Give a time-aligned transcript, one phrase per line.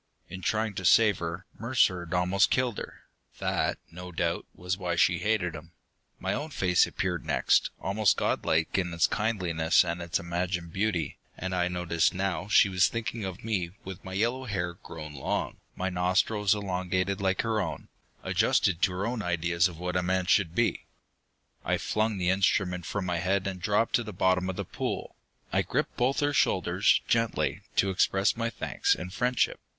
[0.29, 3.01] In trying to save her, Mercer had almost killed her.
[3.37, 5.73] That, no doubt, was why she hated him.
[6.17, 11.53] My own face appeared next, almost godlike in its kindliness and its imagined beauty, and
[11.53, 15.57] I noticed now that she was thinking of me with my yellow hair grown long,
[15.75, 17.87] my nostrils elongated like her own
[18.23, 20.87] adjusted to her own ideas of what a man should be.
[21.63, 25.15] I flung the instrument from my head and dropped to the bottom of the pool.
[25.53, 29.59] I gripped both her shoulders, gently, to express my thanks and friendship.